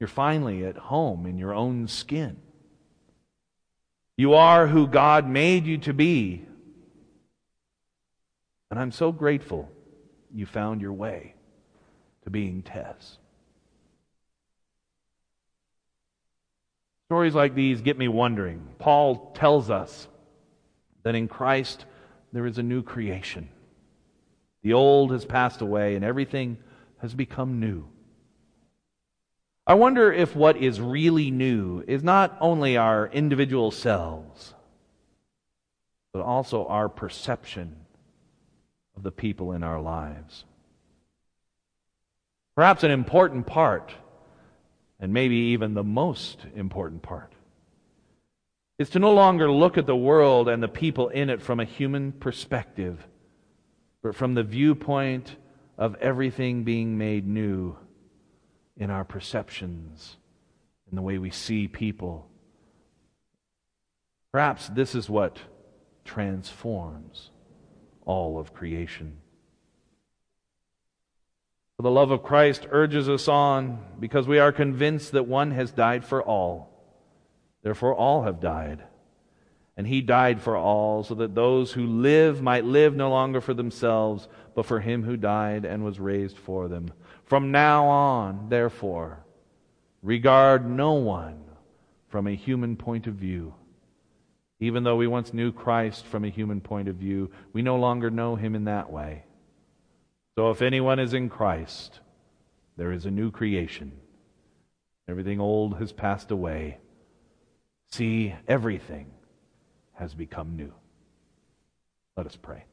You're 0.00 0.08
finally 0.08 0.64
at 0.64 0.78
home 0.78 1.26
in 1.26 1.36
your 1.36 1.52
own 1.52 1.86
skin. 1.86 2.38
You 4.16 4.32
are 4.32 4.68
who 4.68 4.86
God 4.86 5.28
made 5.28 5.66
you 5.66 5.76
to 5.76 5.92
be. 5.92 6.46
And 8.70 8.80
I'm 8.80 8.90
so 8.90 9.12
grateful 9.12 9.70
you 10.34 10.46
found 10.46 10.80
your 10.80 10.94
way 10.94 11.34
to 12.24 12.30
being 12.30 12.62
Tess. 12.62 13.18
Stories 17.08 17.34
like 17.34 17.54
these 17.54 17.82
get 17.82 17.98
me 17.98 18.08
wondering. 18.08 18.66
Paul 18.78 19.32
tells 19.34 19.68
us 19.68 20.08
that 21.06 21.14
in 21.14 21.28
Christ 21.28 21.84
there 22.32 22.46
is 22.46 22.58
a 22.58 22.64
new 22.64 22.82
creation. 22.82 23.48
The 24.62 24.72
old 24.72 25.12
has 25.12 25.24
passed 25.24 25.60
away 25.60 25.94
and 25.94 26.04
everything 26.04 26.58
has 26.98 27.14
become 27.14 27.60
new. 27.60 27.86
I 29.68 29.74
wonder 29.74 30.12
if 30.12 30.34
what 30.34 30.56
is 30.56 30.80
really 30.80 31.30
new 31.30 31.84
is 31.86 32.02
not 32.02 32.36
only 32.40 32.76
our 32.76 33.06
individual 33.06 33.70
selves, 33.70 34.52
but 36.12 36.22
also 36.22 36.66
our 36.66 36.88
perception 36.88 37.76
of 38.96 39.04
the 39.04 39.12
people 39.12 39.52
in 39.52 39.62
our 39.62 39.80
lives. 39.80 40.44
Perhaps 42.56 42.82
an 42.82 42.90
important 42.90 43.46
part, 43.46 43.92
and 44.98 45.12
maybe 45.12 45.36
even 45.36 45.74
the 45.74 45.84
most 45.84 46.40
important 46.56 47.02
part, 47.02 47.32
is 48.78 48.90
to 48.90 48.98
no 48.98 49.12
longer 49.12 49.50
look 49.50 49.78
at 49.78 49.86
the 49.86 49.96
world 49.96 50.48
and 50.48 50.62
the 50.62 50.68
people 50.68 51.08
in 51.08 51.30
it 51.30 51.40
from 51.40 51.60
a 51.60 51.64
human 51.64 52.12
perspective, 52.12 53.06
but 54.02 54.14
from 54.14 54.34
the 54.34 54.42
viewpoint 54.42 55.36
of 55.78 55.94
everything 55.96 56.64
being 56.64 56.98
made 56.98 57.26
new 57.26 57.76
in 58.76 58.90
our 58.90 59.04
perceptions, 59.04 60.16
in 60.90 60.96
the 60.96 61.02
way 61.02 61.16
we 61.16 61.30
see 61.30 61.66
people. 61.66 62.28
Perhaps 64.32 64.68
this 64.68 64.94
is 64.94 65.08
what 65.08 65.38
transforms 66.04 67.30
all 68.04 68.38
of 68.38 68.52
creation. 68.52 69.16
For 71.76 71.82
the 71.82 71.90
love 71.90 72.10
of 72.10 72.22
Christ 72.22 72.66
urges 72.70 73.08
us 73.08 73.28
on 73.28 73.78
because 73.98 74.26
we 74.26 74.38
are 74.38 74.52
convinced 74.52 75.12
that 75.12 75.26
one 75.26 75.50
has 75.50 75.72
died 75.72 76.04
for 76.04 76.22
all. 76.22 76.75
Therefore, 77.66 77.96
all 77.96 78.22
have 78.22 78.38
died. 78.38 78.84
And 79.76 79.88
he 79.88 80.00
died 80.00 80.40
for 80.40 80.56
all, 80.56 81.02
so 81.02 81.16
that 81.16 81.34
those 81.34 81.72
who 81.72 81.84
live 81.84 82.40
might 82.40 82.64
live 82.64 82.94
no 82.94 83.10
longer 83.10 83.40
for 83.40 83.54
themselves, 83.54 84.28
but 84.54 84.66
for 84.66 84.78
him 84.78 85.02
who 85.02 85.16
died 85.16 85.64
and 85.64 85.84
was 85.84 85.98
raised 85.98 86.38
for 86.38 86.68
them. 86.68 86.92
From 87.24 87.50
now 87.50 87.86
on, 87.86 88.50
therefore, 88.50 89.24
regard 90.00 90.70
no 90.70 90.92
one 90.92 91.42
from 92.06 92.28
a 92.28 92.36
human 92.36 92.76
point 92.76 93.08
of 93.08 93.14
view. 93.14 93.52
Even 94.60 94.84
though 94.84 94.94
we 94.94 95.08
once 95.08 95.34
knew 95.34 95.50
Christ 95.50 96.06
from 96.06 96.24
a 96.24 96.30
human 96.30 96.60
point 96.60 96.86
of 96.86 96.94
view, 96.94 97.32
we 97.52 97.62
no 97.62 97.74
longer 97.74 98.12
know 98.12 98.36
him 98.36 98.54
in 98.54 98.66
that 98.66 98.92
way. 98.92 99.24
So 100.36 100.50
if 100.50 100.62
anyone 100.62 101.00
is 101.00 101.14
in 101.14 101.28
Christ, 101.28 101.98
there 102.76 102.92
is 102.92 103.06
a 103.06 103.10
new 103.10 103.32
creation. 103.32 103.90
Everything 105.08 105.40
old 105.40 105.78
has 105.78 105.90
passed 105.90 106.30
away. 106.30 106.78
See, 107.96 108.34
everything 108.46 109.06
has 109.94 110.12
become 110.12 110.54
new. 110.54 110.70
Let 112.14 112.26
us 112.26 112.36
pray. 112.36 112.64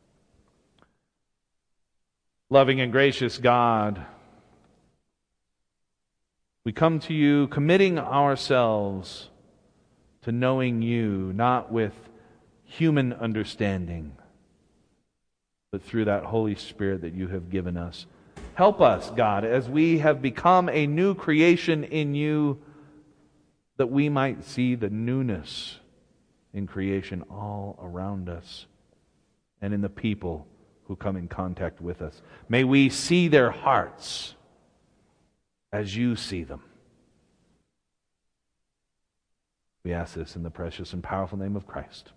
Loving 2.50 2.82
and 2.82 2.92
gracious 2.92 3.38
God, 3.38 4.06
we 6.66 6.74
come 6.74 7.00
to 7.00 7.14
you 7.14 7.48
committing 7.48 7.98
ourselves 7.98 9.30
to 10.24 10.34
knowing 10.34 10.82
you, 10.82 11.32
not 11.34 11.72
with 11.72 11.94
human 12.66 13.14
understanding, 13.14 14.18
but 15.72 15.82
through 15.84 16.04
that 16.04 16.26
Holy 16.26 16.56
Spirit 16.56 17.00
that 17.00 17.14
you 17.14 17.30
have 17.30 17.50
given 17.50 17.78
us. 17.78 18.08
Help 18.56 18.82
us, 18.82 19.10
God, 19.12 19.46
as 19.46 19.70
we 19.70 20.00
have 20.00 20.22
become 20.22 20.68
a 20.68 20.86
new 20.86 21.16
creation 21.16 21.86
in 21.86 22.14
you, 22.14 22.60
that 23.78 23.88
we 23.88 24.10
might 24.10 24.44
see 24.44 24.76
the 24.76 24.90
newness 24.90 25.80
in 26.54 26.68
creation 26.68 27.24
all 27.30 27.80
around 27.82 28.30
us 28.30 28.68
and 29.62 29.74
in 29.74 29.82
the 29.82 29.90
people 29.90 30.48
who 30.86 30.96
come 30.96 31.16
in 31.16 31.28
contact 31.28 31.82
with 31.82 32.02
us. 32.02 32.22
May 32.50 32.64
we 32.64 32.90
see 32.90 33.28
their 33.28 33.50
hearts 33.50 34.36
as 35.72 35.96
you 35.96 36.16
see 36.16 36.44
them. 36.44 36.62
We 39.84 39.94
ask 39.94 40.14
this 40.14 40.36
in 40.36 40.44
the 40.44 40.50
precious 40.50 40.94
and 40.94 41.04
powerful 41.04 41.38
name 41.38 41.56
of 41.56 41.68
Christ. 41.68 42.12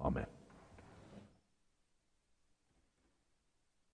Amen. 0.00 0.26